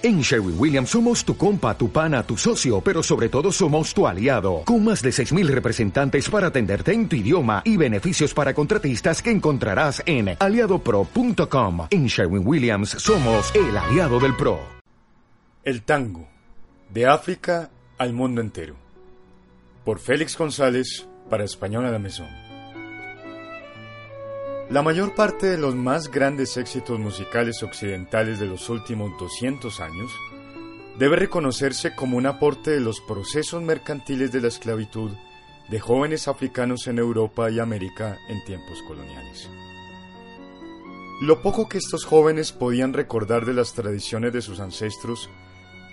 [0.00, 4.06] En Sherwin Williams somos tu compa, tu pana, tu socio, pero sobre todo somos tu
[4.06, 9.20] aliado, con más de 6.000 representantes para atenderte en tu idioma y beneficios para contratistas
[9.20, 11.88] que encontrarás en aliadopro.com.
[11.90, 14.60] En Sherwin Williams somos el aliado del PRO.
[15.64, 16.28] El tango,
[16.94, 17.68] de África
[17.98, 18.76] al mundo entero.
[19.84, 22.47] Por Félix González, para Español a la Maison.
[24.70, 30.12] La mayor parte de los más grandes éxitos musicales occidentales de los últimos 200 años
[30.98, 35.10] debe reconocerse como un aporte de los procesos mercantiles de la esclavitud
[35.70, 39.48] de jóvenes africanos en Europa y América en tiempos coloniales.
[41.22, 45.30] Lo poco que estos jóvenes podían recordar de las tradiciones de sus ancestros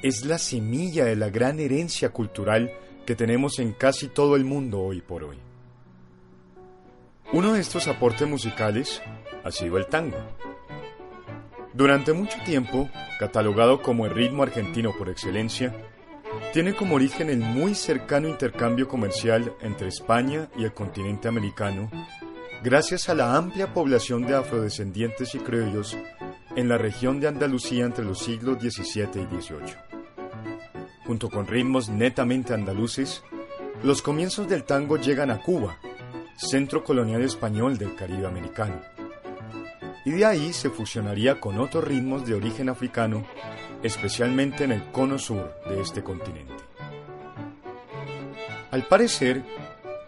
[0.04, 2.74] es la semilla de la gran herencia cultural
[3.06, 5.45] que tenemos en casi todo el mundo hoy por hoy.
[7.34, 9.02] Uno de estos aportes musicales
[9.44, 10.18] ha sido el tango.
[11.74, 12.90] Durante mucho tiempo,
[13.20, 15.76] catalogado como el ritmo argentino por excelencia,
[16.54, 21.90] tiene como origen el muy cercano intercambio comercial entre España y el continente americano,
[22.64, 25.98] gracias a la amplia población de afrodescendientes y criollos
[26.56, 29.76] en la región de Andalucía entre los siglos XVII y XVIII.
[31.06, 33.24] Junto con ritmos netamente andaluces,
[33.84, 35.78] los comienzos del tango llegan a Cuba,
[36.36, 38.82] centro colonial español del Caribe americano.
[40.06, 43.26] Y de ahí se fusionaría con otros ritmos de origen africano,
[43.82, 46.54] especialmente en el cono sur de este continente.
[48.72, 49.44] Al parecer,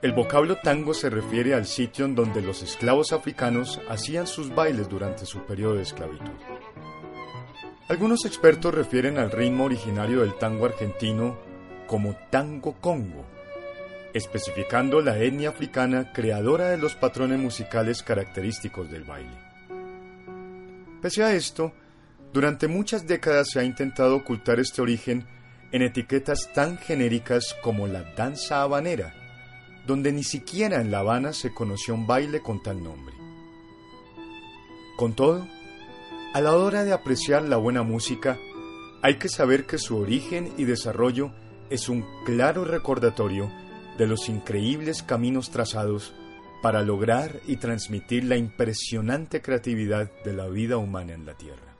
[0.02, 4.90] el vocablo tango se refiere al sitio en donde los esclavos africanos hacían sus bailes
[4.90, 6.34] durante su periodo de esclavitud.
[7.90, 11.38] Algunos expertos refieren al ritmo originario del tango argentino
[11.88, 13.26] como tango congo,
[14.14, 19.38] especificando la etnia africana creadora de los patrones musicales característicos del baile.
[21.02, 21.74] Pese a esto,
[22.34, 25.28] durante muchas décadas se ha intentado ocultar este origen
[25.72, 29.14] en etiquetas tan genéricas como la danza habanera,
[29.86, 33.16] donde ni siquiera en La Habana se conoció un baile con tal nombre.
[34.98, 35.48] Con todo,
[36.34, 38.38] a la hora de apreciar la buena música,
[39.02, 41.32] hay que saber que su origen y desarrollo
[41.70, 43.52] es un claro recordatorio
[43.98, 46.14] de los increíbles caminos trazados
[46.62, 51.77] para lograr y transmitir la impresionante creatividad de la vida humana en la Tierra.